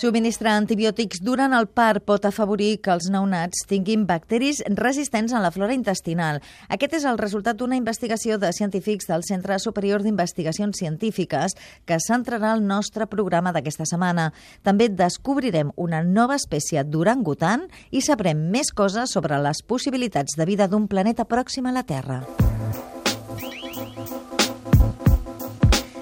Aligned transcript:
Subministrar 0.00 0.54
antibiòtics 0.56 1.18
durant 1.20 1.52
el 1.52 1.66
part 1.76 2.06
pot 2.08 2.24
afavorir 2.24 2.78
que 2.80 2.92
els 2.94 3.10
neonats 3.12 3.66
tinguin 3.68 4.06
bacteris 4.08 4.62
resistents 4.78 5.34
en 5.36 5.44
la 5.44 5.50
flora 5.52 5.74
intestinal. 5.76 6.38
Aquest 6.72 6.94
és 6.96 7.04
el 7.04 7.18
resultat 7.20 7.58
d'una 7.60 7.76
investigació 7.76 8.38
de 8.40 8.48
científics 8.56 9.10
del 9.10 9.26
Centre 9.28 9.58
Superior 9.60 10.00
d'Investigacions 10.00 10.80
Científiques 10.80 11.52
que 11.84 12.00
centrarà 12.00 12.54
el 12.56 12.64
nostre 12.64 13.04
programa 13.12 13.52
d'aquesta 13.52 13.84
setmana. 13.84 14.30
També 14.64 14.88
descobrirem 14.88 15.74
una 15.76 16.00
nova 16.00 16.40
espècie 16.40 16.80
d'orangutan 16.80 17.68
i 17.90 18.00
sabrem 18.00 18.48
més 18.56 18.72
coses 18.72 19.12
sobre 19.12 19.36
les 19.36 19.60
possibilitats 19.60 20.32
de 20.40 20.48
vida 20.48 20.64
d'un 20.64 20.88
planeta 20.88 21.28
pròxim 21.28 21.68
a 21.68 21.76
la 21.76 21.84
Terra. 21.84 22.22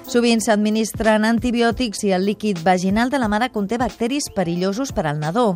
Sovint 0.09 0.41
s'administren 0.41 1.27
antibiòtics 1.29 2.01
i 2.09 2.15
el 2.17 2.23
líquid 2.25 2.63
vaginal 2.65 3.11
de 3.13 3.19
la 3.21 3.27
mare 3.29 3.51
conté 3.53 3.77
bacteris 3.77 4.31
perillosos 4.33 4.89
per 4.97 5.03
al 5.05 5.19
nadó. 5.21 5.51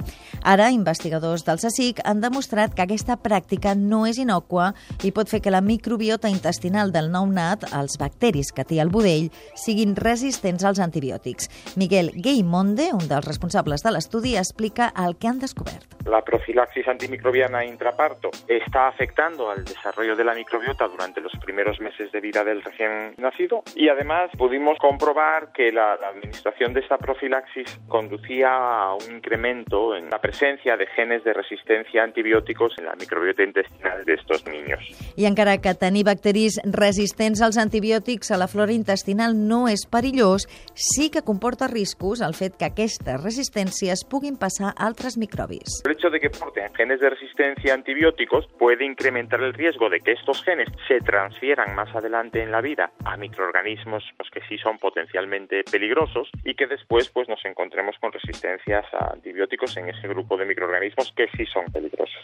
Ara, 0.45 0.67
investigadors 0.69 1.47
del 1.47 1.57
CSIC 1.57 2.03
han 2.05 2.21
demostrat 2.21 2.75
que 2.77 2.85
aquesta 2.85 3.17
pràctica 3.17 3.73
no 3.73 4.03
és 4.05 4.21
inocua 4.21 4.75
i 5.09 5.13
pot 5.17 5.33
fer 5.33 5.41
que 5.41 5.55
la 5.55 5.63
microbiota 5.65 6.29
intestinal 6.29 6.93
del 6.93 7.09
nounat, 7.15 7.65
els 7.73 7.97
bacteris 7.97 8.53
que 8.53 8.67
té 8.69 8.83
el 8.85 8.93
budell, 8.93 9.31
siguin 9.57 9.97
resistents 9.97 10.69
als 10.69 10.85
antibiòtics. 10.85 11.49
Miguel 11.81 12.13
Gaymonde, 12.13 12.91
un 12.93 13.09
dels 13.09 13.25
responsables 13.25 13.81
de 13.81 13.95
l'estudi, 13.97 14.37
explica 14.37 14.93
el 15.01 15.17
que 15.17 15.33
han 15.33 15.41
descobert. 15.41 15.97
La 16.05 16.21
profilaxis 16.27 16.89
antimicrobiana 16.89 17.65
intraparto 17.65 18.31
está 18.49 18.89
afectando 18.89 19.51
al 19.51 19.65
desarrollo 19.65 20.17
de 20.17 20.25
la 20.25 20.35
microbiota 20.35 20.89
durante 20.89 21.21
los 21.21 21.33
primeros 21.41 21.81
meses 21.81 22.11
de 22.11 22.21
vida 22.21 22.43
del 22.45 22.61
recién 22.63 23.15
nacido 23.19 23.63
y 23.77 23.89
además 23.89 24.29
pudimos 24.43 24.77
comprobar 24.79 25.53
que 25.53 25.71
la, 25.71 25.97
la, 26.01 26.09
administración 26.09 26.75
de 26.75 26.81
esta 26.81 26.99
profilaxis 26.99 27.79
conducía 27.87 28.51
a 28.51 28.95
un 28.97 29.15
incremento 29.15 29.95
en 29.95 30.11
la 30.11 30.21
presencia 30.21 30.77
de 30.77 30.85
genes 30.89 31.23
de 31.23 31.33
resistencia 31.33 32.01
a 32.01 32.05
antibióticos 32.07 32.75
en 32.79 32.87
la 32.87 32.97
microbiota 32.97 33.45
intestinal 33.45 34.05
de 34.05 34.15
estos 34.15 34.45
niños. 34.49 34.81
I 35.15 35.27
encara 35.27 35.59
que 35.63 35.77
tenir 35.79 36.03
bacteris 36.07 36.59
resistents 36.65 37.39
als 37.41 37.55
antibiòtics 37.57 38.33
a 38.35 38.37
la 38.37 38.49
flora 38.51 38.75
intestinal 38.75 39.39
no 39.39 39.69
és 39.71 39.87
perillós, 39.87 40.49
sí 40.75 41.07
que 41.15 41.23
comporta 41.23 41.71
riscos 41.71 42.19
el 42.19 42.35
fet 42.35 42.59
que 42.59 42.67
aquestes 42.67 43.23
resistències 43.23 44.03
puguin 44.11 44.35
passar 44.43 44.73
a 44.73 44.89
altres 44.91 45.19
microbis. 45.23 45.85
El 45.87 45.95
hecho 45.95 46.11
de 46.11 46.19
que 46.19 46.35
porten 46.35 46.75
genes 46.75 46.99
de 46.99 47.15
resistencia 47.15 47.71
a 47.71 47.79
antibióticos 47.79 48.51
puede 48.59 48.85
incrementar 48.85 49.41
el 49.41 49.55
riesgo 49.55 49.89
de 49.89 50.01
que 50.01 50.19
estos 50.19 50.43
genes 50.43 50.67
se 50.89 50.99
transfieran 50.99 51.77
más 51.77 51.95
adelante 51.95 52.43
en 52.43 52.51
la 52.51 52.61
vida 52.61 52.91
a 53.05 53.17
microorganismos 53.17 54.03
que 54.33 54.41
sí 54.49 54.59
son 54.59 54.79
potencialmente 54.79 55.63
peligrosos 55.71 56.29
y 56.45 56.55
que 56.55 56.67
después 56.67 57.09
pues 57.11 57.29
nos 57.29 57.45
encontremos 57.45 57.97
con 58.01 58.13
resistencias 58.13 58.85
a 58.93 59.13
antibióticos 59.13 59.77
en 59.77 59.91
ese 59.91 60.09
grupo 60.09 60.37
de 60.37 60.47
microorganismos 60.47 61.13
que 61.13 61.29
sí 61.37 61.47
son 61.47 61.67
peligrosos. 61.67 62.21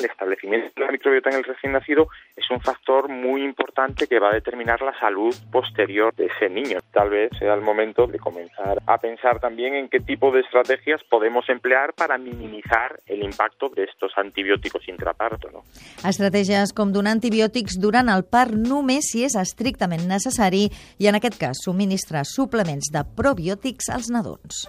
El 0.00 0.06
establecimiento 0.06 0.72
de 0.76 0.86
la 0.86 0.92
microbiota 0.92 1.28
en 1.28 1.36
el 1.36 1.44
recién 1.44 1.72
nacido 1.72 2.08
es 2.34 2.50
un 2.50 2.58
factor 2.60 3.10
muy 3.10 3.44
importante 3.44 4.06
que 4.06 4.18
va 4.18 4.30
a 4.30 4.34
determinar 4.34 4.80
la 4.80 4.98
salud 4.98 5.34
posterior 5.52 6.14
de 6.14 6.26
ese 6.26 6.48
niño. 6.48 6.78
Tal 6.90 7.10
vez 7.10 7.30
sea 7.38 7.52
el 7.52 7.60
momento 7.60 8.06
de 8.06 8.18
comenzar 8.18 8.80
a 8.86 8.96
pensar 8.96 9.40
también 9.40 9.74
en 9.74 9.90
qué 9.90 10.00
tipo 10.00 10.32
de 10.32 10.40
estrategias 10.40 11.02
podemos 11.10 11.46
emplear 11.50 11.92
para 11.92 12.16
minimizar 12.16 12.98
el 13.06 13.22
impacto 13.22 13.68
de 13.68 13.84
estos 13.84 14.12
antibiòtics 14.16 14.88
intraparto. 14.88 15.50
No? 15.50 15.64
Estratègies 16.08 16.72
com 16.72 16.94
donar 16.94 17.12
antibiòtics 17.18 17.76
durant 17.76 18.08
el 18.08 18.24
part 18.24 18.56
només 18.56 19.12
si 19.12 19.26
és 19.28 19.36
estrictament 19.36 20.08
necessari 20.08 20.68
i, 20.96 21.10
en 21.12 21.20
aquest 21.20 21.36
cas, 21.36 21.60
subministrar 21.60 22.24
suplements 22.24 22.88
de 22.88 23.04
probiòtics 23.20 23.92
als 23.92 24.08
nadons. 24.08 24.64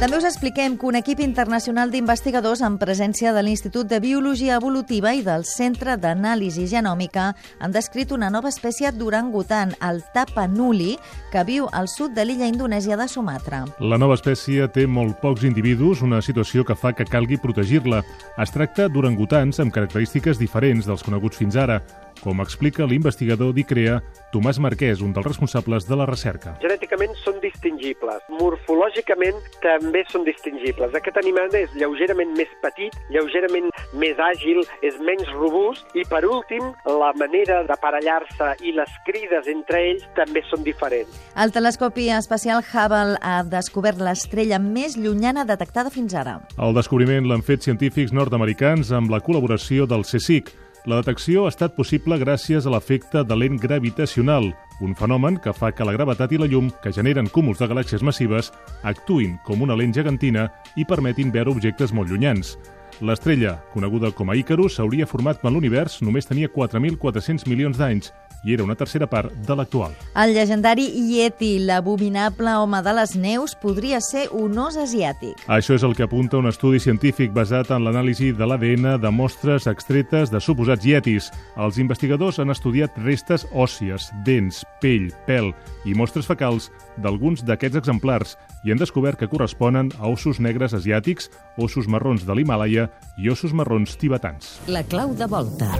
També 0.00 0.16
us 0.16 0.24
expliquem 0.24 0.78
que 0.80 0.86
un 0.88 0.96
equip 0.96 1.18
internacional 1.20 1.90
d'investigadors 1.92 2.62
en 2.64 2.78
presència 2.80 3.34
de 3.36 3.42
l'Institut 3.44 3.84
de 3.84 3.98
Biologia 4.00 4.54
Evolutiva 4.56 5.12
i 5.12 5.20
del 5.20 5.44
Centre 5.44 5.98
d'Anàlisi 6.00 6.64
Genòmica 6.70 7.26
han 7.60 7.74
descrit 7.74 8.14
una 8.16 8.30
nova 8.32 8.48
espècie 8.48 8.94
d'orangutan, 8.96 9.74
el 9.84 10.00
tapanuli, 10.14 10.94
que 11.28 11.44
viu 11.44 11.68
al 11.76 11.92
sud 11.92 12.16
de 12.16 12.24
l'illa 12.24 12.48
indonèsia 12.48 12.96
de 12.96 13.10
Sumatra. 13.12 13.66
La 13.76 14.00
nova 14.00 14.16
espècie 14.16 14.70
té 14.72 14.86
molt 14.88 15.20
pocs 15.20 15.44
individus, 15.44 16.00
una 16.00 16.24
situació 16.24 16.64
que 16.64 16.80
fa 16.80 16.94
que 16.96 17.04
calgui 17.04 17.36
protegir-la. 17.36 18.00
Es 18.40 18.56
tracta 18.56 18.88
d'orangutans 18.88 19.60
amb 19.60 19.76
característiques 19.76 20.40
diferents 20.40 20.88
dels 20.88 21.04
coneguts 21.04 21.36
fins 21.36 21.60
ara, 21.60 21.82
com 22.22 22.40
explica 22.44 22.86
l'investigador 22.88 23.52
d'ICREA, 23.56 23.98
Tomàs 24.34 24.60
Marquès, 24.62 25.00
un 25.02 25.14
dels 25.16 25.26
responsables 25.26 25.86
de 25.88 25.98
la 25.98 26.06
recerca. 26.08 26.54
Genèticament 26.62 27.16
són 27.24 27.40
distingibles. 27.42 28.22
Morfològicament 28.40 29.40
també 29.64 30.04
són 30.12 30.26
distingibles. 30.28 30.94
Aquest 30.94 31.18
animal 31.20 31.50
és 31.58 31.72
lleugerament 31.78 32.32
més 32.38 32.52
petit, 32.62 32.94
lleugerament 33.10 33.70
més 33.98 34.20
àgil, 34.20 34.62
és 34.86 34.98
menys 35.02 35.28
robust 35.34 35.96
i, 35.98 36.04
per 36.10 36.22
últim, 36.28 36.70
la 36.86 37.10
manera 37.18 37.62
d'aparellar-se 37.68 38.52
i 38.66 38.74
les 38.76 38.94
crides 39.08 39.50
entre 39.50 39.82
ells 39.90 40.06
també 40.18 40.44
són 40.50 40.64
diferents. 40.66 41.20
El 41.40 41.54
telescopi 41.56 42.10
espacial 42.14 42.62
Hubble 42.62 43.18
ha 43.20 43.40
descobert 43.48 44.00
l'estrella 44.02 44.60
més 44.62 44.96
llunyana 45.00 45.46
detectada 45.48 45.90
fins 45.90 46.14
ara. 46.14 46.38
El 46.60 46.76
descobriment 46.76 47.26
l'han 47.28 47.44
fet 47.46 47.64
científics 47.66 48.14
nord-americans 48.16 48.92
amb 48.94 49.10
la 49.12 49.22
col·laboració 49.24 49.88
del 49.90 50.04
CSIC, 50.06 50.52
la 50.88 50.96
detecció 51.00 51.44
ha 51.44 51.50
estat 51.52 51.74
possible 51.76 52.16
gràcies 52.20 52.64
a 52.64 52.70
l'efecte 52.72 53.20
de 53.26 53.36
lent 53.36 53.58
gravitacional, 53.60 54.50
un 54.80 54.94
fenomen 54.96 55.36
que 55.44 55.52
fa 55.52 55.72
que 55.76 55.84
la 55.84 55.92
gravetat 55.92 56.32
i 56.32 56.40
la 56.40 56.48
llum, 56.48 56.70
que 56.82 56.92
generen 56.96 57.28
cúmuls 57.28 57.60
de 57.60 57.68
galàxies 57.68 58.04
massives, 58.06 58.48
actuïn 58.82 59.36
com 59.44 59.60
una 59.60 59.76
lent 59.76 59.92
gegantina 59.92 60.48
i 60.80 60.86
permetin 60.88 61.32
veure 61.34 61.52
objectes 61.52 61.92
molt 61.92 62.08
llunyans. 62.08 62.56
L'estrella, 63.00 63.54
coneguda 63.72 64.10
com 64.12 64.28
a 64.28 64.36
Icarus, 64.36 64.74
s'hauria 64.76 65.06
format 65.08 65.38
quan 65.40 65.54
l'univers 65.56 66.02
només 66.04 66.28
tenia 66.28 66.50
4.400 66.52 67.48
milions 67.48 67.80
d'anys 67.80 68.10
i 68.44 68.54
era 68.54 68.64
una 68.64 68.76
tercera 68.76 69.06
part 69.08 69.32
de 69.46 69.56
l'actual. 69.56 69.92
El 70.16 70.32
llegendari 70.34 70.86
Yeti, 71.12 71.58
l'abominable 71.64 72.54
home 72.56 72.80
de 72.84 72.94
les 72.96 73.14
neus, 73.16 73.54
podria 73.60 74.00
ser 74.04 74.26
un 74.36 74.56
os 74.58 74.78
asiàtic. 74.80 75.44
Això 75.48 75.76
és 75.76 75.84
el 75.84 75.94
que 75.96 76.06
apunta 76.06 76.40
un 76.40 76.48
estudi 76.48 76.80
científic 76.80 77.34
basat 77.36 77.72
en 77.74 77.84
l'anàlisi 77.84 78.32
de 78.36 78.48
l'ADN 78.48 78.96
de 79.00 79.12
mostres 79.12 79.68
extretes 79.70 80.32
de 80.32 80.40
suposats 80.40 80.84
yetis. 80.86 81.30
Els 81.56 81.80
investigadors 81.80 82.40
han 82.40 82.52
estudiat 82.52 82.96
restes 83.04 83.46
òssies, 83.52 84.10
dents, 84.24 84.64
pell, 84.80 85.10
pèl 85.28 85.52
i 85.84 85.96
mostres 85.96 86.28
fecals 86.28 86.70
d'alguns 87.00 87.44
d'aquests 87.44 87.80
exemplars 87.80 88.36
i 88.64 88.72
han 88.72 88.80
descobert 88.80 89.20
que 89.20 89.28
corresponen 89.28 89.92
a 89.98 90.08
ossos 90.08 90.40
negres 90.40 90.74
asiàtics, 90.76 91.30
ossos 91.56 91.88
marrons 91.88 92.26
de 92.28 92.36
l'Himàlaia 92.36 92.89
i 93.18 93.30
ossos 93.30 93.52
marrons 93.56 93.96
tibetans. 94.00 94.58
La 94.68 94.84
clau 94.84 95.14
de 95.16 95.28
volta. 95.30 95.70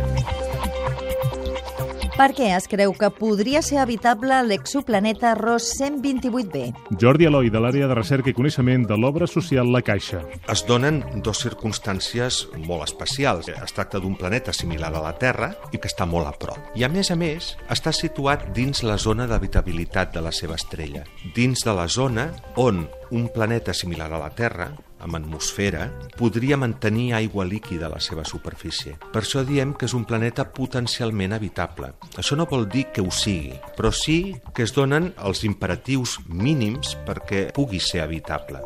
Per 2.20 2.34
què 2.36 2.50
es 2.52 2.66
creu 2.68 2.90
que 2.92 3.08
podria 3.16 3.62
ser 3.64 3.78
habitable 3.80 4.42
l'exoplaneta 4.44 5.30
Ros 5.38 5.70
128b? 5.78 6.66
Jordi 7.00 7.24
Eloi, 7.24 7.48
de 7.48 7.62
l'àrea 7.64 7.86
de 7.88 7.96
recerca 7.96 8.28
i 8.28 8.34
coneixement 8.36 8.84
de 8.84 8.98
l'obra 9.00 9.24
social 9.24 9.70
La 9.72 9.80
Caixa. 9.80 10.20
Es 10.52 10.60
donen 10.68 10.98
dues 11.24 11.40
circumstàncies 11.46 12.42
molt 12.66 12.84
especials. 12.84 13.48
Es 13.48 13.72
tracta 13.72 14.02
d'un 14.04 14.18
planeta 14.20 14.52
similar 14.52 14.92
a 14.92 15.00
la 15.06 15.14
Terra 15.16 15.54
i 15.72 15.80
que 15.80 15.88
està 15.88 16.04
molt 16.04 16.28
a 16.28 16.34
prop. 16.36 16.60
I 16.76 16.84
a 16.84 16.92
més 16.92 17.08
a 17.08 17.16
més, 17.16 17.54
està 17.72 17.94
situat 17.96 18.50
dins 18.52 18.84
la 18.84 18.98
zona 19.00 19.24
d'habitabilitat 19.24 20.12
de 20.12 20.20
la 20.20 20.34
seva 20.36 20.60
estrella. 20.60 21.06
Dins 21.32 21.64
de 21.64 21.72
la 21.72 21.88
zona 21.88 22.28
on 22.60 22.84
un 23.16 23.32
planeta 23.32 23.72
similar 23.72 24.12
a 24.12 24.20
la 24.20 24.28
Terra 24.36 24.68
amb 25.00 25.18
atmosfera, 25.18 25.88
podria 26.18 26.58
mantenir 26.60 27.14
aigua 27.18 27.44
líquida 27.44 27.88
a 27.88 27.94
la 27.94 28.00
seva 28.00 28.24
superfície. 28.24 28.96
Per 29.12 29.22
això 29.22 29.44
diem 29.46 29.74
que 29.74 29.88
és 29.88 29.96
un 29.96 30.06
planeta 30.08 30.46
potencialment 30.52 31.34
habitable. 31.36 31.92
Això 32.16 32.38
no 32.38 32.48
vol 32.50 32.68
dir 32.68 32.86
que 32.94 33.02
ho 33.04 33.10
sigui, 33.10 33.56
però 33.76 33.92
sí 33.92 34.36
que 34.54 34.64
es 34.66 34.74
donen 34.76 35.12
els 35.18 35.44
imperatius 35.48 36.18
mínims 36.28 36.96
perquè 37.06 37.48
pugui 37.56 37.80
ser 37.80 38.04
habitable. 38.04 38.64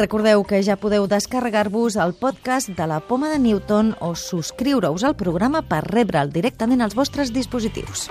Recordeu 0.00 0.46
que 0.48 0.62
ja 0.64 0.78
podeu 0.80 1.04
descarregar-vos 1.10 1.98
el 2.00 2.14
podcast 2.16 2.70
de 2.72 2.86
la 2.88 3.02
Poma 3.04 3.28
de 3.28 3.40
Newton 3.42 3.92
o 4.00 4.14
subscriure-us 4.16 5.04
al 5.04 5.18
programa 5.18 5.60
per 5.60 5.82
rebre'l 5.84 6.32
directament 6.32 6.80
als 6.80 6.96
vostres 6.96 7.34
dispositius. 7.36 8.08